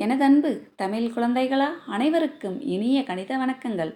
எனதன்பு 0.00 0.60
தமிழ் 0.76 1.10
குழந்தைகளா 1.16 1.66
அனைவருக்கும் 1.86 2.60
இனிய 2.60 3.02
கணித 3.02 3.36
வணக்கங்கள். 3.36 3.94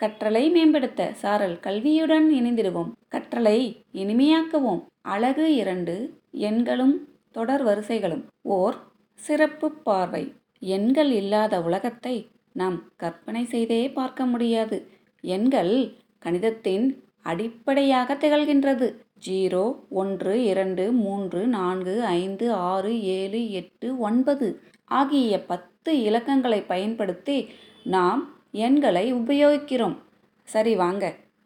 கற்றலை 0.00 0.50
மேம்படுத்த 0.50 1.12
சாரல் 1.12 1.58
கல்வியுடன் 1.60 2.26
இணைந்திடுவோம். 2.32 2.92
கற்றலை 3.10 3.82
இனிமையாக்குவோம். 3.92 4.86
அழகு 5.02 5.54
இரண்டு 5.54 6.18
எண்களும் 6.32 6.94
தொடர் 7.32 7.64
வரிசைகளும். 7.64 8.24
ஓர் 8.42 8.76
சிறப்பு 9.14 9.70
பார்வை. 9.70 10.34
எண்கள் 10.60 11.10
இல்லாத 11.10 11.62
உலகத்தை 11.62 12.28
நாம் 12.52 12.82
கற்பனை 12.96 13.44
செய்தே 13.44 13.90
பார்க்க 13.90 14.26
முடியாது. 14.26 14.88
எண்கள் 15.20 15.92
கணிதத்தின் 16.18 17.04
அடிப்படையாக 17.22 18.14
திகழ்கின்றது. 18.14 18.94
ஜீரோ 19.26 19.78
ஒன்று 19.90 20.44
இரண்டு 20.44 20.92
மூன்று 20.92 21.46
நான்கு 21.46 22.04
ஐந்து 22.04 22.52
ஆறு 22.52 23.02
ஏழு 23.02 23.50
எட்டு 23.50 23.98
ஒன்பது. 23.98 24.48
ஆகிய 24.90 25.44
பத்து 25.50 25.92
இலக்கங்களை 26.08 26.64
பயன்படுத்தி 26.66 27.36
நாம் 27.84 28.22
எண்களை 28.52 29.14
உபயோகிக்கிறோம். 29.14 29.96
சரி 30.44 30.74
வாங்க. 30.74 31.04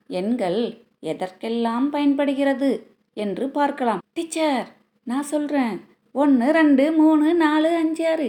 எண்கள் 0.09 0.61
எதற்கெல்லாம் 1.01 1.91
பயன்படுகிறது 1.91 2.71
என்று 3.15 3.49
பார்க்கலாம். 3.49 4.01
டீச்சர் 4.13 4.67
நான் 5.05 5.31
சொல்கிறேன் 5.33 5.81
ஒன்று 6.13 6.53
ரெண்டு 6.53 6.93
மூணு 6.93 7.35
நாலு 7.35 7.71
அஞ்சு 7.77 8.05
ஆறு. 8.09 8.29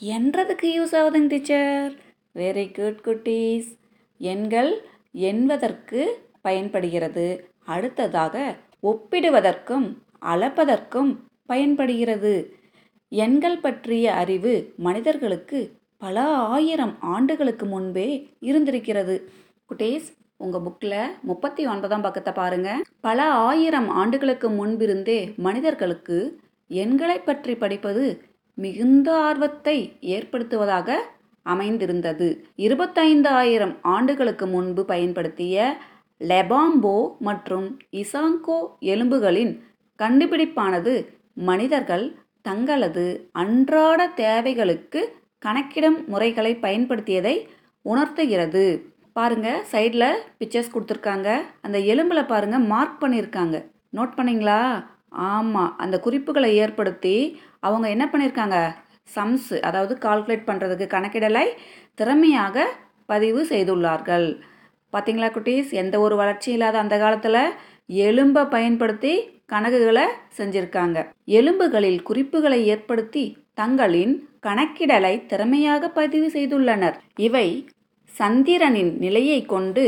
என்றதுக்கு 0.00 0.68
யூஸ் 0.78 0.94
ஆகுதுங்க 1.00 1.26
டீச்சர். 1.26 1.92
வெரி 2.34 2.66
குட் 2.74 3.02
குட்டீஸ். 3.06 3.70
எண்கள் 4.18 4.72
என்பதற்கு 5.12 6.00
பயன்படுகிறது. 6.42 7.26
அடுத்ததாக 7.64 8.56
ஒப்பிடுவதற்கும் 8.82 9.88
அளப்பதற்கும் 10.22 11.16
பயன்படுகிறது. 11.46 12.34
எண்கள் 13.12 13.60
பற்றிய 13.60 14.14
அறிவு 14.14 14.72
மனிதர்களுக்கு 14.76 15.60
பல 15.98 16.16
ஆயிரம் 16.56 16.92
ஆண்டுகளுக்கு 17.14 17.66
முன்பே 17.66 18.08
இருந்திருக்கிறது. 18.40 19.16
குட்டேஸ் 19.70 20.08
உங்கள் 20.36 20.60
புக்கில் 20.60 21.16
முப்பத்தி 21.20 21.66
ஒன்பதாம் 21.66 22.00
பக்கத்தை 22.00 22.32
பாருங்கள் 22.32 22.84
பல 23.00 23.18
ஆயிரம் 23.48 23.88
ஆண்டுகளுக்கு 23.88 24.50
முன்பிருந்தே 24.50 25.18
மனிதர்களுக்கு 25.36 26.18
எண்களை 26.70 27.18
பற்றி 27.18 27.54
படிப்பது 27.54 28.04
மிகுந்த 28.58 29.08
ஆர்வத்தை 29.16 29.76
ஏற்படுத்துவதாக 30.00 30.96
அமைந்திருந்தது. 31.46 32.28
இருபத்தைந்து 32.56 33.28
ஆயிரம் 33.28 33.76
ஆண்டுகளுக்கு 33.82 34.46
முன்பு 34.46 34.84
பயன்படுத்திய 34.84 35.58
லெபாம்போ 36.20 36.96
மற்றும் 37.18 37.68
இசாங்கோ 37.92 38.58
எலும்புகளின் 38.92 39.52
கண்டுபிடிப்பானது 39.98 40.94
மனிதர்கள் 41.44 42.04
தங்களது 42.48 43.06
அன்றாட 43.42 44.00
தேவைகளுக்கு 44.22 45.00
கணக்கிடும் 45.38 45.98
முறைகளை 46.06 46.52
பயன்படுத்தியதை 46.62 47.34
உணர்த்துகிறது. 47.82 48.64
பாருங்கள் 49.12 49.62
சைடில் 49.72 50.10
பிக்சர்ஸ் 50.38 50.72
கொடுத்துருக்காங்க. 50.74 51.28
அந்த 51.60 51.78
எலும்பில் 51.92 52.30
பாருங்கள் 52.32 52.66
மார்க் 52.72 53.00
பண்ணியிருக்காங்க. 53.02 53.56
நோட் 53.96 54.16
பண்ணீங்களா? 54.18 54.60
ஆமாம் 55.30 55.72
அந்த 55.78 55.96
குறிப்புகளை 56.00 56.50
ஏற்படுத்தி 56.56 57.16
அவங்க 57.60 57.86
என்ன 57.88 58.04
பண்ணியிருக்காங்க? 58.12 58.58
சம்ஸ் 59.16 59.50
அதாவது 59.60 59.94
கால்குலேட் 60.04 60.48
பண்ணுறதுக்கு 60.50 60.86
கணக்கிடலை 60.94 61.46
திறமையாக 61.94 62.66
பதிவு 63.06 63.40
செய்துள்ளார்கள். 63.44 64.28
பார்த்தீங்களா 64.92 65.28
குட்டீஸ்? 65.36 65.70
எந்த 65.82 65.96
ஒரு 66.00 66.14
வளர்ச்சி 66.16 66.52
இல்லாத 66.52 66.78
அந்த 66.78 66.98
காலத்தில் 66.98 67.42
எலும்பை 68.06 68.42
பயன்படுத்தி 68.48 69.12
கணக்குகளை 69.52 70.04
செஞ்சிருக்காங்க. 70.38 70.98
எலும்புகளில் 71.38 72.00
குறிப்புகளை 72.08 72.60
ஏற்படுத்தி 72.72 73.24
தங்களின் 73.60 74.14
கணக்கிடலை 74.46 75.14
திறமையாக 75.30 75.88
பதிவு 75.98 76.28
செய்துள்ளனர். 76.36 76.96
இவை 77.28 77.46
சந்திரனின் 78.10 78.92
நிலையை 79.04 79.40
கொண்டு 79.54 79.84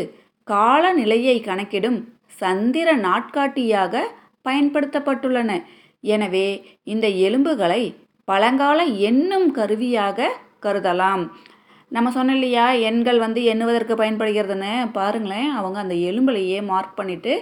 கால 0.49 0.93
நிலையை 1.01 1.37
கணக்கிடும் 1.41 1.99
சந்திர 2.41 2.89
நாட்காட்டியாக 3.07 4.05
பயன்படுத்தப்பட்டுள்ளன. 4.49 5.51
எனவே 6.15 6.49
இந்த 6.93 7.07
எலும்புகளை 7.27 7.83
பழங்கால 8.29 8.79
எண்ணும் 9.09 9.49
கருவியாக 9.59 10.29
கருதலாம். 10.65 11.23
நம்ம 11.97 12.11
சொன்னோம் 12.15 12.37
இல்லையா 12.39 12.67
எண்கள் 12.89 13.19
வந்து 13.25 13.41
எண்ணுவதற்கு 13.53 13.95
பயன்படுகிறதுன்னு. 14.01 14.73
பாருங்களேன் 14.99 15.51
அவங்க 15.59 15.79
அந்த 15.85 15.97
எலும்புலையே 16.11 16.59
மார்க் 16.71 16.99
பண்ணிவிட்டு 17.01 17.33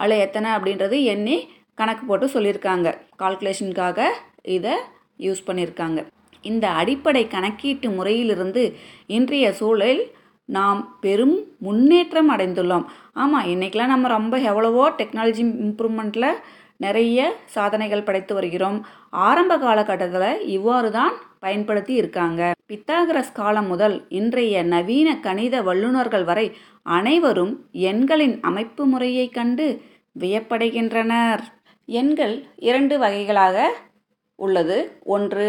அதில் 0.00 0.22
எத்தனை 0.26 0.48
அப்படின்றது 0.56 0.98
எண்ணி 1.14 1.36
கணக்கு 1.80 2.04
போட்டு 2.06 2.26
சொல்லியிருக்காங்க. 2.34 2.88
கால்குலேஷனுக்காக 3.22 3.98
இதை 4.56 4.74
யூஸ் 5.26 5.46
பண்ணியிருக்காங்க. 5.48 6.00
இந்த 6.50 6.66
அடிப்படை 6.80 7.22
கணக்கீட்டு 7.34 7.88
முறையிலிருந்து 7.98 8.62
இன்றைய 9.16 9.46
சூழலில் 9.60 10.04
நாம் 10.56 10.80
பெரும் 11.04 11.36
முன்னேற்றம் 11.66 12.28
அடைந்துள்ளோம். 12.34 12.84
ஆமாம் 13.22 13.48
இன்றைக்கெலாம் 13.52 13.92
நம்ம 13.94 14.08
ரொம்ப 14.08 14.36
எவ்வளவோ 14.50 14.84
டெக்னாலஜி 15.00 15.42
இம்ப்ரூவ்மெண்ட்டில் 15.66 16.30
நிறைய 16.84 17.18
சாதனைகள் 17.54 18.06
படைத்து 18.06 18.32
வருகிறோம். 18.34 18.78
ஆரம்ப 19.28 19.52
காலகட்டத்தில் 19.64 20.42
இவ்வாறு 20.56 20.88
தான் 20.98 21.14
பயன்படுத்தி 21.44 21.94
இருக்காங்க. 22.00 22.50
பித்தாகரஸ் 22.70 23.34
காலம் 23.40 23.68
முதல் 23.72 23.96
இன்றைய 24.20 24.62
நவீன 24.74 25.08
கணித 25.26 25.62
வல்லுநர்கள் 25.68 26.26
வரை 26.30 26.46
அனைவரும் 26.98 27.54
எண்களின் 27.90 28.36
அமைப்பு 28.50 28.84
முறையை 28.86 29.26
கண்டு 29.38 29.66
வியப்படைகின்றனர். 30.22 31.44
எண்கள் 31.88 32.34
இரண்டு 32.68 32.98
வகைகளாக 32.98 33.66
உள்ளது. 34.36 34.76
ஒன்று 35.04 35.48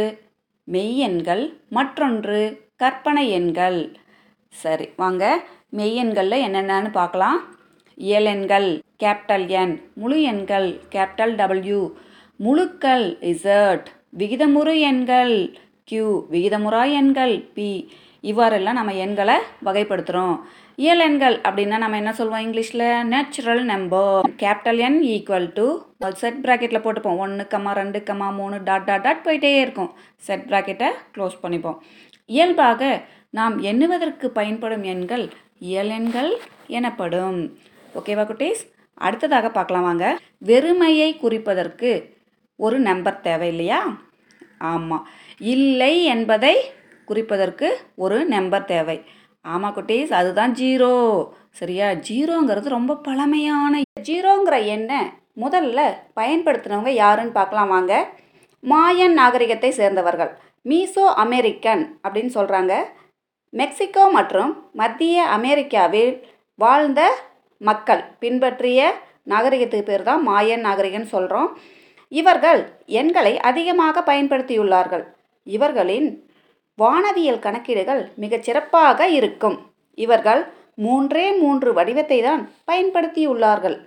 மெய்யெண்கள் 0.71 1.43
மற்றொன்று 1.69 2.39
கற்பனை 2.75 3.29
எண்கள். 3.29 3.79
சரி 4.49 4.89
வாங்க. 4.95 5.23
மெய்யெண்களில் 5.77 6.43
என்னென்னு 6.47 6.91
பார்க்கலாம். 6.91 7.39
இயலெண்கள் 7.97 8.67
கேபிட்டல் 9.03 9.45
என் 9.47 9.73
முழு 9.93 10.21
எண்கள் 10.21 10.67
கேபிட்டல் 10.91 11.33
டபிள்யூ 11.35 11.81
முழுக்கள் 12.39 13.05
இசர்ட் 13.31 13.87
விகிதமுறு 14.17 14.73
எண்கள் 14.79 15.35
கியூ 15.83 16.07
விகிதமுறா 16.31 16.83
எண்கள் 16.91 17.35
பி 17.53 17.69
இவ்வாறெல்லாம் 18.21 18.79
நம்ம 18.79 18.93
எண்களை 19.05 19.35
வகைப்படுத்துகிறோம் 19.65 20.37
இயல் 20.81 20.99
எண்கள் 21.03 21.35
அப்படின்னா 21.47 21.77
நம்ம 21.81 21.97
என்ன 21.99 22.11
சொல்லுவோம் 22.17 22.43
இங்கிலீஷில்? 22.47 22.83
Natural 23.11 23.61
number 23.69 24.27
capital 24.41 24.79
N 24.87 24.99
equal 25.13 25.47
to 25.55 25.65
set 26.21 26.37
ப்ராக்கெட்டில் 26.43 26.83
போட்டுப்போம். 26.83 27.17
ஒன்று 27.23 27.43
கம்மா 27.53 27.71
ரெண்டு 27.79 27.99
கம்மா 28.09 28.27
மூணு 28.39 28.57
டாட் 28.67 28.85
டாட் 28.89 29.03
டாட் 29.05 29.23
போயிட்டே 29.27 29.51
இருக்கும். 29.63 29.89
செட் 30.27 30.45
ப்ராக்கெட்டை 30.49 30.89
க்ளோஸ் 31.15 31.39
பண்ணிப்போம். 31.43 31.79
இயல்பாக 32.35 32.91
நாம் 33.39 33.55
எண்ணுவதற்கு 33.71 34.29
பயன்படும் 34.37 34.85
எண்கள் 34.93 35.25
இயல் 35.71 35.91
எண்கள் 35.97 36.31
எனப்படும். 36.79 37.41
ஓகேவா 37.97 38.27
குட்டீஸ்? 38.31 38.63
அடுத்ததாக 39.07 39.51
பார்க்கலாம் 39.59 39.89
வாங்க. 39.89 40.05
வெறுமையை 40.51 41.11
குறிப்பதற்கு 41.25 41.91
ஒரு 42.55 42.79
நம்பர் 42.89 43.21
தேவை 43.29 43.47
இல்லையா? 43.55 43.81
ஆமாம் 44.73 45.07
இல்லை 45.57 45.93
என்பதை 46.15 46.55
குறிப்பதற்கு 47.09 47.67
ஒரு 48.05 48.17
நம்பர் 48.37 48.71
தேவை. 48.75 48.99
ஆமாம் 49.53 49.75
குட்டீஸ் 49.75 50.11
அதுதான் 50.11 50.53
ஜீரோ. 50.53 50.91
சரியா? 51.51 51.91
ஜீரோங்கிறது 51.91 52.67
ரொம்ப 52.69 52.95
பழமையான 52.95 53.81
ஜீரோங்கிற 54.09 54.55
எண்ணை 54.65 54.99
முதல்ல 55.41 55.79
பயன்படுத்தினவங்க 56.15 56.91
யாருன்னு 57.03 57.31
பார்க்கலாம் 57.31 57.67
வாங்க. 57.67 57.93
மாயன் 58.63 59.13
நாகரிகத்தை 59.13 59.71
சேர்ந்தவர்கள். 59.71 60.31
மீசோ 60.61 61.05
அமெரிக்கன் 61.25 61.83
அப்படின்னு 62.03 62.31
சொல்கிறாங்க 62.37 62.73
மெக்சிகோ 63.53 64.05
மற்றும் 64.11 64.51
மத்திய 64.73 65.25
அமெரிக்காவில் 65.37 66.13
வாழ்ந்த 66.55 67.01
மக்கள் 67.61 68.03
பின்பற்றிய 68.19 68.79
நாகரிகத்துக்கு 69.23 69.89
பேர் 69.89 70.03
தான் 70.03 70.21
மாயன் 70.27 70.65
நாகரிகன்னு 70.65 71.13
சொல்கிறோம் 71.15 71.49
இவர்கள் 72.11 72.61
எண்களை 72.85 73.33
அதிகமாக 73.39 74.01
பயன்படுத்தியுள்ளார்கள். 74.01 75.05
இவர்களின் 75.47 76.26
வானவியல் 76.81 77.43
கணக்கீடுகள் 77.45 78.01
மிகச் 78.15 78.45
சிறப்பாக 78.47 79.07
இருக்கும். 79.09 79.57
இவர்கள் 79.97 80.41
மூன்றே 80.75 81.27
மூன்று 81.31 81.69
வடிவத்தை 81.73 82.21
தான் 82.21 82.41
பயன்படுத்தியுள்ளார்கள். 82.71 83.77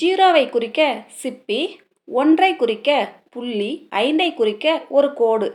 ஜீரோவை 0.00 0.44
குறிக்க 0.48 0.80
சிப்பி 1.22 1.60
ஒன்றை 2.08 2.50
குறிக்க 2.56 2.90
புள்ளி 3.30 3.70
ஐந்தை 3.96 4.28
குறிக்க 4.34 4.66
ஒரு 4.88 5.08
கோடு. 5.12 5.48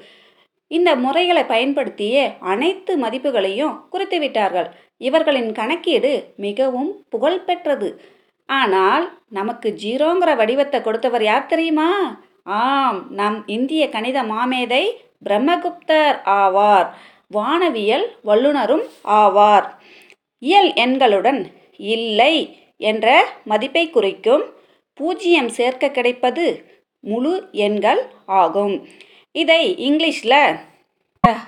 இந்த 0.72 0.90
முறைகளை 0.96 1.44
பயன்படுத்திய 1.44 2.36
அனைத்து 2.40 2.94
மதிப்புகளையும் 2.98 3.76
குறித்துவிட்டார்கள். 3.92 4.70
இவர்களின் 4.98 5.52
கணக்கீடு 5.52 6.12
மிகவும் 6.36 6.92
புகழ்பெற்றது. 7.10 7.90
ஆனால் 8.50 9.06
நமக்கு 9.30 9.70
ஜீரோங்கிற 9.84 10.32
வடிவத்தை 10.36 10.80
கொடுத்தவர் 10.82 11.24
யார் 11.24 11.46
தெரியுமா? 11.46 11.90
ஆம் 12.44 13.00
நம் 13.12 13.38
இந்திய 13.48 13.84
கணித 13.90 14.18
மாமேதை 14.24 14.84
பிரம்மகுப்தர் 15.26 16.18
ஆவார். 16.40 16.88
வானவியல் 17.36 18.06
வல்லுனரும் 18.30 18.86
ஆவார். 19.20 19.68
இயல் 20.40 20.72
எண்களுடன் 20.86 21.42
இல்லை 21.96 22.36
என்ற 22.90 23.08
மதிப்பை 23.52 23.84
குறிக்கும் 23.90 24.44
பூஜ்ஜியம் 25.00 25.50
சேர்க்க 25.58 25.90
கிடைப்பது 25.98 26.46
முழு 27.00 27.34
எண்கள் 27.66 28.02
ஆகும். 28.42 28.76
இதை 29.32 29.62
இங்கிலீஷில் 29.88 30.40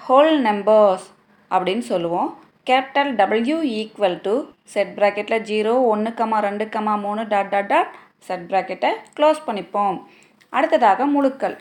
ஹோல் 0.05 0.33
நம்பர்ஸ் 0.47 1.07
அப்படின்னு 1.51 1.83
சொல்லுவோம். 1.91 2.29
Capital 2.69 3.11
W 3.19 3.57
equal 3.79 4.17
to 4.25 4.33
set 4.73 4.93
ப்ராக்கெட்டில் 4.97 5.45
ஜீரோ 5.49 5.73
ஒன்று 5.91 6.11
கமா 6.19 6.39
ரெண்டு 6.47 6.65
கமா 6.73 6.93
மூணு 7.05 7.21
டாட் 7.33 7.51
டாட் 7.53 7.69
டாட் 7.73 7.91
செட் 8.27 8.45
ப்ராக்கெட்டை 8.51 8.91
க்ளோஸ் 9.17 9.39
பண்ணிப்போம். 9.47 9.97
அடுத்ததாக 10.53 11.05
முழுக்கள். 11.15 11.55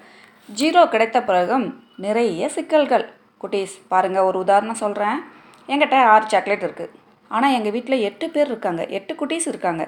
ஜீரோ 0.48 0.82
கிடைத்த 0.94 1.18
பிறகும் 1.28 1.66
நிறைய 2.04 2.48
சிக்கல்கள். 2.56 3.04
குட்டீஸ் 3.42 3.74
பாருங்கள் 3.92 4.26
ஒரு 4.28 4.38
உதாரணம் 4.44 4.82
சொல்கிறேன் 4.84 5.18
என்கிட்ட 5.72 5.96
ஆறு 6.14 6.26
சாக்லேட் 6.32 6.64
இருக்குது 6.66 6.94
ஆனால் 7.30 7.54
எங்கள் 7.56 7.74
வீட்டில் 7.76 8.04
எட்டு 8.08 8.26
பேர் 8.34 8.50
இருக்காங்க. 8.52 8.82
எட்டு 8.98 9.12
குட்டீஸ் 9.20 9.46
இருக்காங்க. 9.52 9.84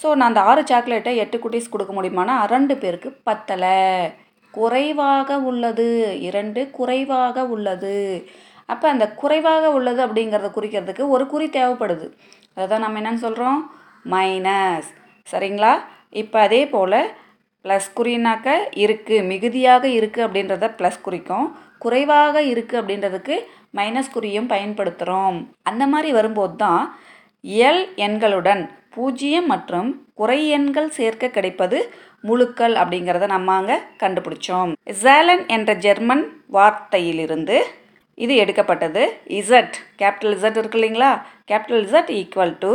ஸோ 0.00 0.08
நான் 0.18 0.30
அந்த 0.30 0.42
ஆறு 0.50 0.62
சாக்லேட்டை 0.70 1.12
எட்டு 1.22 1.36
குட்டீஸ் 1.44 1.72
கொடுக்க 1.74 1.92
முடியுமானா 1.98 2.34
ரெண்டு 2.54 2.74
பேருக்கு 2.82 3.10
பத்தலை. 3.28 3.78
குறைவாக 4.54 5.38
உள்ளது. 5.50 5.88
இரண்டு 6.28 6.60
குறைவாக 6.78 7.46
உள்ளது. 7.54 7.96
அப்போ 8.72 8.86
அந்த 8.94 9.06
குறைவாக 9.22 9.64
உள்ளது 9.78 10.00
அப்படிங்கிறத 10.06 10.48
குறிக்கிறதுக்கு 10.56 11.04
ஒரு 11.14 11.24
குறி 11.32 11.46
தேவைப்படுது. 11.58 12.06
அதுதான் 12.56 12.84
நம்ம 12.84 13.00
என்னன்னு 13.00 13.24
சொல்கிறோம் 13.26 13.60
மைனஸ் 14.14 14.90
சரிங்களா? 15.32 15.72
இப்போ 16.22 16.38
அதே 16.46 16.60
போல் 16.74 17.00
ப்ளஸ் 17.68 17.88
குறினாக்க 17.98 18.48
இருக்குது 18.82 19.24
மிகுதியாக 19.30 19.84
இருக்குது 19.98 20.24
அப்படின்றத 20.26 20.66
ப்ளஸ் 20.80 21.00
குறிக்கும். 21.06 21.46
குறைவாக 21.84 22.36
இருக்குது 22.50 22.78
அப்படின்றதுக்கு 22.80 23.34
மைனஸ் 23.78 24.14
குறியும் 24.14 24.50
பயன்படுத்துகிறோம் 24.52 25.36
அந்த 25.70 25.84
மாதிரி 25.92 26.10
வரும்போது 26.18 26.54
தான் 26.62 26.82
எல் 27.68 27.82
எண்களுடன் 28.06 28.62
பூஜ்ஜியம் 28.94 29.48
மற்றும் 29.52 29.88
குறை 30.20 30.38
எண்கள் 30.56 30.88
சேர்க்க 30.98 31.34
கிடைப்பது 31.36 31.78
முழுக்கள் 32.28 32.74
அப்படிங்கிறத 32.82 33.26
நம்ம 33.34 33.52
அங்கே 33.58 33.76
கண்டுபிடிச்சோம். 34.02 34.70
ஜேலன் 35.02 35.44
என்ற 35.56 35.72
ஜெர்மன் 35.84 36.24
வார்த்தையிலிருந்து 36.56 37.58
இது 38.24 38.34
எடுக்கப்பட்டது. 38.44 39.02
இசட் 39.40 39.76
கேபிட்டல் 40.00 40.34
இசட் 40.38 40.58
இருக்கு 40.60 40.78
இல்லைங்களா? 40.80 41.12
Capital 41.50 41.84
Z 41.86 42.10
equal 42.20 42.56
to 42.64 42.72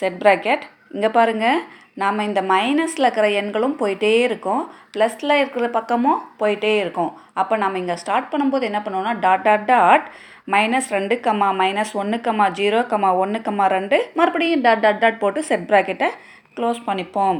set 0.00 0.18
bracket 0.24 0.64
இங்கே 0.94 1.10
பாருங்கள் 1.18 1.60
நாம் 2.00 2.26
இந்த 2.26 2.40
மைனஸில் 2.50 3.04
இருக்கிற 3.04 3.26
எண்களும் 3.40 3.74
போயிட்டே 3.80 4.12
இருக்கும். 4.26 4.62
ப்ளஸில் 4.94 5.34
இருக்கிற 5.40 5.66
பக்கமும் 5.76 6.20
போயிட்டே 6.40 6.72
இருக்கும். 6.82 7.10
அப்போ 7.40 7.54
நம்ம 7.62 7.78
இங்கே 7.82 7.96
ஸ்டார்ட் 8.02 8.30
பண்ணும்போது 8.32 8.64
என்ன 8.70 8.80
பண்ணுவோம்னா 8.84 9.14
டாட் 9.24 9.44
டாட் 9.48 9.66
டாட் 9.72 10.06
மைனஸ் 10.54 10.88
ரெண்டு 10.96 11.14
கம்மா 11.26 11.48
மைனஸ் 11.60 11.92
ஒன்று 12.02 12.18
கம்மா 12.26 12.46
ஜீரோ 12.60 12.80
கம்மா 12.92 13.10
ஒன்று 13.24 13.40
கம்மா 13.48 13.66
ரெண்டு 13.76 13.98
மறுபடியும் 14.18 14.64
டாட் 14.66 14.82
டாட் 14.84 15.02
டாட் 15.04 15.22
போட்டு 15.22 15.42
செட் 15.50 15.68
ப்ராக்கெட்டை 15.70 16.08
க்ளோஸ் 16.56 16.80
பண்ணிப்போம். 16.88 17.38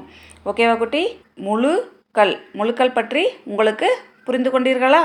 ஓகேவா 0.51 0.77
குட்டி? 0.83 1.03
முழுக்கள். 1.49 2.35
முழுக்கள் 2.59 2.97
பற்றி 2.99 3.25
உங்களுக்கு 3.51 3.89
புரிந்து 4.27 4.51
கொண்டீர்களா? 4.55 5.03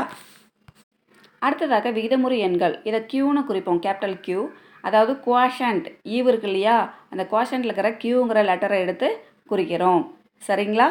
அடுத்ததாக 1.42 1.90
விகிதமுறை 1.98 2.38
எண்கள். 2.48 2.76
இதை 2.90 3.00
க்யூன்னு 3.12 3.42
குறிப்போம். 3.50 3.82
கேபிட்டல் 3.86 4.18
க்யூ 4.28 4.42
அதாவது 4.88 5.14
குவாஷண்ட் 5.26 5.88
ஈவு 6.16 6.28
e 6.28 6.32
இருக்கு 6.32 6.48
இல்லையா? 6.50 6.76
அந்த 7.12 7.24
குவாஷண்ட்டில் 7.32 7.70
இருக்கிற 7.70 7.90
க்யூங்கிற 8.02 8.42
லெட்டரை 8.50 8.78
எடுத்து 8.84 9.08
குறிக்கிறோம். 9.50 10.02
சரிங்களா? 10.48 10.88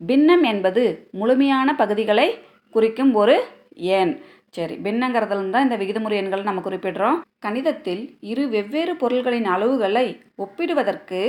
பின்னம் 0.00 0.42
என்பது 0.42 0.84
முழுமையான 1.20 1.74
பகுதிகளை 1.74 2.28
குறிக்கும் 2.70 3.14
ஒரு 3.14 3.36
எண். 3.74 4.14
சரி 4.56 4.74
பின்னங்கிறதுலேருந்து 4.84 5.54
தான் 5.56 5.66
இந்த 5.70 5.76
விகிதமுறை 5.82 6.16
எண்களை 6.22 6.42
நம்ம 6.42 6.62
குறிப்பிடுறோம். 6.64 7.18
கணிதத்தில் 7.46 8.02
இரு 8.20 8.48
வெவ்வேறு 8.48 8.94
பொருள்களின் 8.96 9.48
அளவுகளை 9.54 10.06
ஒப்பிடுவதற்கு 10.36 11.20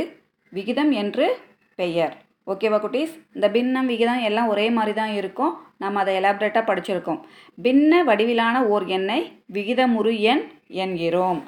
விகிதம் 0.50 0.92
என்று 0.92 1.28
பெயர். 1.76 2.16
ஓகேவா 2.52 2.78
குட்டீஸ்? 2.86 3.14
இந்த 3.36 3.48
பின்னம் 3.50 3.86
விகிதம் 3.86 4.24
எல்லாம் 4.30 4.48
ஒரே 4.48 4.66
மாதிரி 4.70 4.94
தான் 4.94 5.14
இருக்கும். 5.20 5.54
நம்ம 5.78 6.00
அதை 6.00 6.14
எலாபரேட்டாக 6.20 6.66
படிச்சிருக்கோம். 6.70 7.20
பின்ன 7.64 8.04
வடிவிலான 8.10 8.66
ஓர் 8.74 8.86
எண்ணை 8.86 9.20
விகிதமுறு 9.54 10.14
எண் 10.32 10.44
என்கிறோம். 10.84 11.40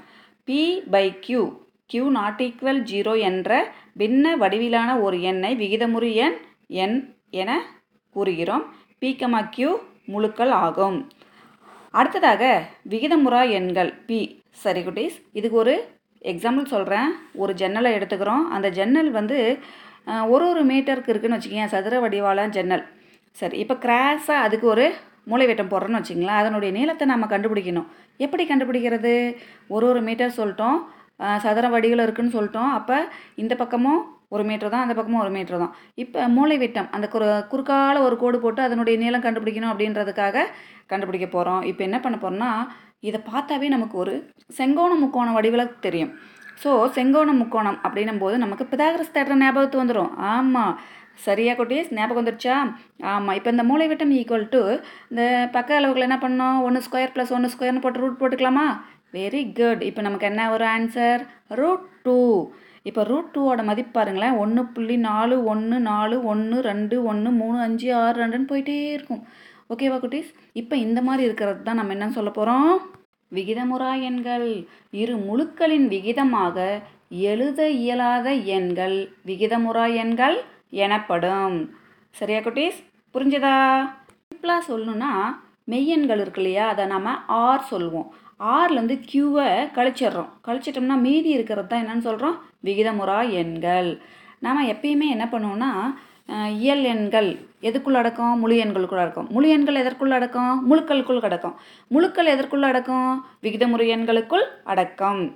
P 0.43 0.61
by 0.91 1.05
Q 1.19 1.43
Q 1.91 2.05
not 2.17 2.39
equal 2.45 2.79
zero 2.91 3.13
என்ற 3.29 3.49
பின்ன 3.99 4.31
வடிவிலான 4.41 4.89
ஒரு 5.05 5.17
எண்ணை 5.31 5.51
விகிதமுறு 5.61 6.09
எண் 6.25 6.37
எண் 6.83 6.97
என 7.41 7.51
கூறுகிறோம். 8.15 8.63
பி 9.01 9.09
கமா 9.19 9.41
கியூ 9.55 9.71
முழுக்கள் 10.13 10.53
ஆகும். 10.65 10.97
அடுத்ததாக 11.99 12.43
விகிதமுறா 12.93 13.41
எண்கள் 13.57 13.91
பி 14.07 14.19
சரி 14.63 14.81
குட்டீஸ் 14.87 15.17
இதுக்கு 15.39 15.57
ஒரு 15.63 15.75
எக்ஸாம்பிள் 16.31 16.71
சொல்கிறேன் 16.73 17.09
ஒரு 17.41 17.53
ஜன்னலை 17.61 17.91
எடுத்துக்கிறோம். 17.97 18.43
அந்த 18.55 18.67
ஜன்னல் 18.79 19.11
வந்து 19.19 19.37
ஒரு 20.33 20.43
ஒரு 20.51 20.61
மீட்டருக்கு 20.71 21.11
இருக்குன்னு 21.11 21.37
வச்சுக்கோங்க 21.37 21.73
சதுர 21.75 21.99
வடிவால 22.03 22.47
ஜன்னல். 22.57 22.83
சரி 23.39 23.57
இப்போ 23.63 23.75
கிராஸாக 23.85 24.45
அதுக்கு 24.47 24.67
ஒரு 24.73 24.85
மூளைவெட்டம் 25.31 25.71
போடுறோன்னு 25.71 25.99
வச்சுங்களேன். 26.01 26.41
அதனுடைய 26.41 26.71
நீளத்தை 26.77 27.05
நம்ம 27.13 27.25
கண்டுபிடிக்கணும். 27.31 27.87
எப்படி 28.25 28.43
கண்டுபிடிக்கிறது? 28.49 29.13
ஒரு 29.75 29.85
ஒரு 29.91 30.01
மீட்டர் 30.07 30.37
சொல்லிட்டோம். 30.37 30.77
சதுர 31.45 31.65
வடிவில் 31.75 32.03
இருக்குன்னு 32.05 32.35
சொல்லிட்டோம். 32.37 32.71
அப்போ 32.79 32.97
இந்த 33.43 33.53
பக்கமும் 33.63 34.01
ஒரு 34.35 34.43
மீட்டர் 34.49 34.73
தான் 34.73 34.85
அந்த 34.85 34.95
பக்கமும் 34.97 35.23
ஒரு 35.25 35.31
மீட்டர் 35.35 35.61
தான். 35.63 35.73
இப்போ 36.03 36.21
மூளைவிட்டம் 36.37 36.89
அந்த 36.95 37.07
குறு 37.13 37.27
குறுக்கால 37.51 38.01
ஒரு 38.07 38.15
கோடு 38.23 38.37
போட்டு 38.45 38.61
அதனுடைய 38.67 38.95
நீளம் 39.03 39.25
கண்டுபிடிக்கணும் 39.25 39.71
அப்படின்றதுக்காக 39.73 40.45
கண்டுபிடிக்க 40.93 41.27
போகிறோம் 41.35 41.61
இப்போ 41.71 41.81
என்ன 41.87 41.97
பண்ண 42.05 42.17
போகிறோம்னா 42.23 42.51
இதை 43.09 43.19
பார்த்தாவே 43.31 43.67
நமக்கு 43.75 43.95
ஒரு 44.03 44.13
செங்கோண 44.57 44.93
முக்கோண 45.03 45.31
வடிவில் 45.37 45.73
தெரியும். 45.85 46.11
ஸோ 46.63 46.71
செங்கோண 46.97 47.31
முக்கோணம் 47.39 47.79
அப்படின்னும் 47.85 48.21
போது 48.23 48.35
நமக்கு 48.43 48.65
பிதாகரஸ் 48.73 49.15
தேட்டர் 49.15 49.41
ஞாபகத்து 49.41 49.81
வந்துடும் 49.81 50.11
ஆமாம் 50.33 50.75
சரியா 51.25 51.53
குட்டீஸ் 51.57 51.91
ஞாபகம் 51.97 52.19
வந்துருச்சா? 52.19 52.55
ஆமாம் 53.11 53.35
இப்போ 53.37 53.49
இந்த 53.53 53.63
மூளைவிட்டம் 53.69 54.13
ஈக்குவல் 54.19 54.47
டு 54.55 54.61
இந்த 55.11 55.23
பக்க 55.55 55.77
அளவுகள் 55.77 56.07
என்ன 56.07 56.17
பண்ணோம் 56.23 56.57
ஒன்று 56.67 56.85
ஸ்கொயர் 56.87 57.13
ப்ளஸ் 57.15 57.33
ஒன்று 57.37 57.53
ஸ்கொயர்னு 57.53 57.83
போட்டு 57.85 58.01
ரூட் 58.03 58.19
போட்டுக்கலாமா? 58.21 58.65
வெரி 59.15 59.41
குட் 59.57 59.81
இப்போ 59.87 60.01
நமக்கு 60.05 60.27
என்ன 60.29 60.43
ஒரு 60.53 60.65
ஆன்சர் 60.75 61.21
ரூட் 61.59 61.85
டூ 62.05 62.17
இப்போ 62.89 63.01
ரூட் 63.09 63.29
டூவோட 63.35 63.61
மதிப்பு 63.67 63.93
பாருங்களேன். 63.97 64.37
ஒன்று 64.43 64.61
புள்ளி 64.73 64.95
நாலு 65.09 65.35
ஒன்று 65.51 65.77
நாலு 65.91 66.15
ஒன்று 66.31 66.57
ரெண்டு 66.69 66.95
ஒன்று 67.11 67.29
மூணு 67.41 67.57
அஞ்சு 67.65 67.87
ஆறு 68.01 68.15
ரெண்டுன்னு 68.21 68.49
போயிட்டே 68.51 68.75
இருக்கும். 68.97 69.21
ஓகேவா 69.73 69.97
குட்டீஸ்? 70.01 70.31
இப்போ 70.61 70.75
இந்த 70.85 70.99
மாதிரி 71.07 71.23
இருக்கிறது 71.27 71.61
தான் 71.67 71.79
நம்ம 71.79 71.95
என்ன 71.97 72.09
சொல்ல 72.17 72.31
போகிறோம் 72.37 72.73
விகிதமுறா 73.37 73.91
எண்கள். 74.09 74.49
இரு 75.01 75.15
முழுக்களின் 75.27 75.87
விகிதமாக 75.93 76.57
எழுத 77.31 77.61
இயலாத 77.83 78.27
எண்கள் 78.57 78.97
விகிதமுறா 79.29 79.85
எண்கள் 80.03 80.37
எனப்படும். 80.85 81.57
சரியா 82.19 82.41
குட்டீஸ்? 82.47 82.79
புரிஞ்சதா? 83.15 83.55
சிம்பிளாக 84.29 84.67
சொல்லணுன்னா 84.69 85.11
மெய்யெண்கள் 85.71 86.21
இருக்கு 86.23 86.41
இல்லையா? 86.41 86.65
அதை 86.73 86.83
நம்ம 86.93 87.11
ஆர் 87.43 87.69
சொல்லுவோம் 87.73 88.07
ஆர்லேருந்து 88.39 88.95
க்யூவை 89.11 89.47
கழிச்சிடுறோம். 89.75 90.29
கழிச்சிட்டோம்னா 90.47 90.99
மீதி 90.99 91.29
இருக்கிறது 91.29 91.67
தான் 91.67 91.87
என்னென்னு 91.87 92.01
சொல்கிறோம் 92.01 92.37
விகிதமுறா 92.63 93.31
எண்கள். 93.31 94.01
நாம் 94.39 94.67
எப்பயுமே 94.67 95.07
என்ன 95.09 95.27
பண்ணுவோம்னா 95.31 95.71
இயல் 96.49 96.83
எண்கள் 96.83 97.49
எதுக்குள்ள 97.61 97.93
அடக்கம்? 97.93 98.39
முழு 98.39 98.63
எண்களுக்குள்ள 98.63 98.97
அடக்கம். 98.97 99.27
முழு 99.31 99.49
எண்கள் 99.49 99.75
எதற்குள்ள 99.75 100.09
அடக்கம்? 100.09 100.71
முழுக்களுக்குள் 100.71 101.21
அடக்கம். 101.21 101.59
முழுக்கள் 101.87 102.31
எதற்குள்ள 102.35 102.61
அடக்கம்? 102.61 103.25
விகிதமுறை 103.43 103.87
எண்களுக்குள் 103.87 104.45
அடக்கம். 104.63 105.35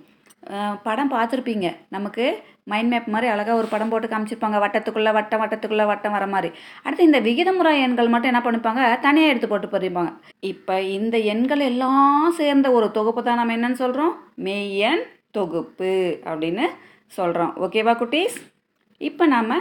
படம் 0.87 1.11
பார்த்துருப்பீங்க. 1.13 1.67
நமக்கு 1.95 2.25
மைண்ட் 2.71 2.91
மேப் 2.93 3.07
மாதிரி 3.13 3.27
அழகாக 3.33 3.57
ஒரு 3.61 3.67
படம் 3.71 3.91
போட்டு 3.91 4.07
காமிச்சிருப்பாங்க. 4.11 4.57
வட்டத்துக்குள்ளே 4.63 5.11
வட்டம் 5.17 5.41
வட்டத்துக்குள்ளே 5.43 5.85
வட்டம் 5.91 6.15
வர 6.17 6.25
மாதிரி. 6.33 6.49
அடுத்து 6.83 7.07
இந்த 7.09 7.19
விகிதமுறை 7.27 7.73
எண்கள் 7.85 8.11
மட்டும் 8.13 8.31
என்ன 8.31 8.41
பண்ணிப்பாங்க? 8.45 8.83
தனியாக 9.05 9.31
எடுத்து 9.31 9.49
போட்டு 9.53 9.69
போயிருப்பாங்க 9.73 10.11
இப்போ 10.51 10.75
இந்த 10.97 11.17
எண்கள் 11.33 11.63
எல்லாம் 11.71 12.31
சேர்ந்த 12.39 12.69
ஒரு 12.77 12.89
தொகுப்பு 12.99 13.23
தான் 13.27 13.39
நம்ம 13.41 13.57
என்னன்னு 13.57 13.81
சொல்கிறோம் 13.83 14.13
மெய்யன் 14.47 15.03
தொகுப்பு 15.39 15.93
அப்படின்னு 16.29 16.67
சொல்கிறோம் 17.17 17.53
ஓகேவா 17.65 17.95
குட்டீஸ்? 18.01 18.39
இப்போ 19.01 19.25
நாம் 19.35 19.53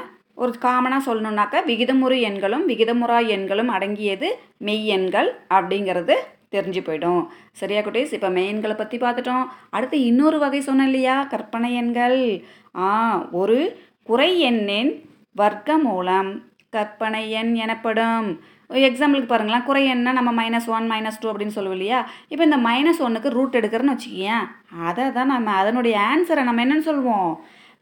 ஒரு 0.42 0.52
காமனாக 0.64 1.06
சொல்லணுன்னாக்கா 1.06 1.58
விகிதமுறை 1.68 2.18
எண்களும் 2.28 2.64
விகிதமுறா 2.70 3.18
எண்களும் 3.36 3.70
அடங்கியது 3.76 4.28
மெய்யெண்கள் 4.66 5.30
அப்படிங்கிறது 5.56 6.16
தெரிஞ்சு 6.54 6.82
போயிடும். 6.88 7.22
சரியா 7.60 7.80
குட்டீஸ்? 7.86 8.14
இப்போ 8.18 8.28
மெயின்களை 8.38 8.76
பற்றி 8.76 8.98
பார்த்துட்டோம். 9.04 9.46
அடுத்து 9.76 9.98
இன்னொரு 10.10 10.38
வகை 10.44 10.60
சொன்னேன் 10.68 10.90
இல்லையா? 10.90 11.16
கற்பனை 11.32 11.70
எண்கள். 11.80 12.20
ஆ 12.86 12.90
ஒரு 13.40 13.58
குறை 14.10 14.30
எண்ணின் 14.50 14.92
வர்க்க 15.42 15.78
மூலம் 15.78 16.30
கற்பனை 16.76 17.24
எண் 17.40 17.52
எனப்படும். 17.64 18.28
எக்ஸாம்பிளுக்கு 18.88 19.30
பாருங்களேன். 19.30 19.66
குறை 19.68 19.82
எண்ணா 19.92 20.10
நம்ம 20.18 20.30
மைனஸ் 20.38 20.66
ஒன் 20.76 20.86
மைனஸ் 20.92 21.20
டூ 21.20 21.28
அப்படின்னு 21.32 21.56
சொல்லுவோம் 21.56 21.78
இல்லையா? 21.78 22.00
இப்போ 22.32 22.42
இந்த 22.48 22.58
மைனஸ் 22.66 23.00
ஒன்றுக்கு 23.06 23.30
ரூட் 23.36 23.58
எடுக்கிறேன்னு 23.60 23.94
வச்சுக்கியேன். 23.94 24.44
அதை 24.88 25.04
தான் 25.12 25.32
நம்ம 25.34 25.54
அதனுடைய 25.60 25.96
ஆன்சரை 26.10 26.42
நம்ம 26.48 26.64
என்னென்னு 26.64 26.88
சொல்லுவோம்? 26.90 27.30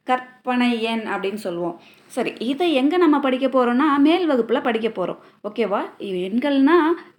கற்பனை 0.09 0.71
எண் 0.91 1.05
அப்படின்னு 1.13 1.41
சொல்லுவோம். 1.47 1.77
சரி 2.17 2.33
இதை 2.51 2.67
எங்கே 2.81 2.97
நம்ம 3.05 3.17
படிக்க 3.27 3.47
போகிறோம்னா 3.55 3.87
மேல் 4.07 4.27
வகுப்பில் 4.31 4.67
படிக்க 4.67 4.89
போகிறோம் 4.99 5.21
ஓகேவா 5.49 5.81
எண்கள்னால் 6.09 6.23
எண்கள்னா 6.29 6.77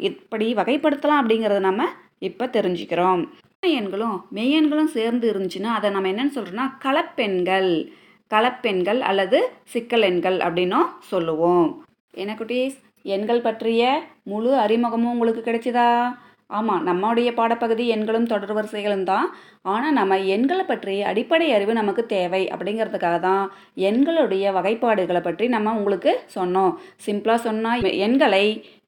இப்படி 0.10 0.48
வகைப்படுத்தலாம் 0.60 1.22
அப்படிங்கிறத 1.22 1.62
நம்ம 1.70 1.88
இப்போ 2.30 2.46
தெரிஞ்சுக்கிறோம். 2.58 3.22
எண்களும் 3.80 4.18
மெய்யெண்களும் 4.38 4.92
சேர்ந்து 4.98 5.26
இருந்துச்சுன்னா 5.34 5.72
அதை 5.78 5.88
நம்ம 5.96 6.10
என்னன்னு 6.12 6.36
சொல்கிறோம்னா 6.38 6.68
கலப்பெண்கள். 6.86 7.72
கலப்பெண்கள் 8.32 9.00
அல்லது 9.10 9.40
சிக்கல் 9.74 10.06
எண்கள் 10.10 10.38
அப்படின்னும் 10.48 10.88
சொல்லுவோம். 11.12 11.68
என்ன 12.22 12.32
குட்டீஸ்? 12.40 12.78
எண்கள் 13.16 13.46
பற்றிய 13.48 13.84
முழு 14.32 14.52
அறிமுகமும் 14.64 15.14
உங்களுக்கு 15.16 15.44
கிடைச்சதா? 15.44 15.90
ஆமாம் 16.50 16.84
நம்முடைய 16.88 17.30
பாடப்பகுதி 17.38 17.86
எண்களும் 17.96 18.28
தொடர் 18.32 18.54
வரிசைகளும் 18.58 19.06
தான். 19.10 19.28
ஆனால் 19.74 19.96
நம்ம 20.00 20.18
எண்களை 20.36 20.64
பற்றி 20.70 20.96
அடிப்படை 21.10 21.48
அறிவு 21.56 21.74
நமக்கு 21.80 22.04
தேவை 22.16 22.42
அப்படிங்கிறதுக்காக 22.54 23.18
தான் 23.28 23.44
எண்களுடைய 23.90 24.54
வகைப்பாடுகளை 24.58 25.22
பற்றி 25.26 25.48
நம்ம 25.56 25.74
உங்களுக்கு 25.80 26.14
சொன்னோம். 26.38 26.74
சிம்பிளாக 27.06 27.46
சொன்னால் 27.48 27.84
எண்களை 28.08 28.46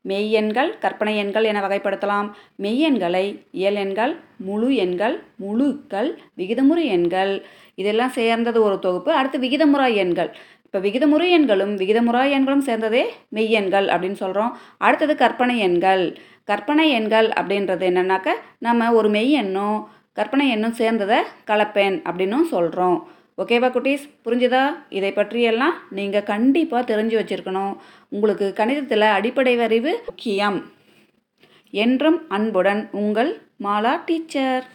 மெய்யெண்கள் 0.09 0.69
கற்பனை 0.83 1.13
எண்கள் 1.23 1.47
என 1.49 1.61
வகைப்படுத்தலாம். 1.65 2.27
மெய்யெண்களை 2.65 3.25
இயல் 3.59 3.79
எண்கள் 3.83 4.13
முழு 4.47 4.69
எண்கள் 4.85 5.17
முழுக்கள் 5.43 6.09
விகிதமுறை 6.41 6.85
எண்கள். 6.97 7.33
இதெல்லாம் 7.81 8.15
சேர்ந்தது 8.19 8.59
ஒரு 8.67 8.77
தொகுப்பு. 8.85 9.11
அடுத்து 9.19 9.39
விகிதமுறா 9.45 9.87
எண்கள். 10.03 10.31
இப்போ 10.65 10.79
விகிதமுறை 10.87 11.27
எண்களும் 11.35 11.71
விகிதமுறா 11.81 12.23
எண்களும் 12.37 12.65
சேர்ந்ததே 12.65 13.03
மெய்யெண்கள் 13.35 13.87
அப்படின்னு 13.93 14.19
சொல்கிறோம் 14.23 14.51
அடுத்தது 14.87 15.13
கற்பனை 15.23 15.55
எண்கள். 15.67 16.03
கற்பனை 16.49 16.85
எண்கள் 16.97 17.27
அப்படின்றது 17.39 17.85
என்னென்னாக்கா 17.91 18.33
நம்ம 18.67 18.91
ஒரு 18.99 19.09
மெய் 19.15 19.31
எண்ணும் 19.41 19.79
கற்பனை 20.17 20.45
எண்ணும் 20.49 20.77
சேர்ந்ததை 20.81 21.19
கலப்பெண் 21.49 21.97
அப்படின்னும் 22.09 22.51
சொல்கிறோம் 22.55 22.99
ஓகேவா 23.41 23.67
குட்டீஸ்? 23.73 24.05
புரிஞ்சுதா? 24.25 24.63
இதை 24.89 25.11
பற்றியெல்லாம் 25.11 25.75
நீங்கள் 25.97 26.25
கண்டிப்பாக 26.29 26.83
தெரிஞ்சு 26.89 27.15
வச்சுருக்கணும். 27.19 27.73
உங்களுக்கு 28.15 28.47
கணிதத்தில் 28.57 29.05
அடிப்படை 29.17 29.53
அறிவு 29.67 29.91
முக்கியம். 30.05 30.57
என்றும் 31.83 32.19
அன்புடன் 32.37 32.81
உங்கள் 33.01 33.31
மாலா 33.65 33.93
டீச்சர். 34.05 34.65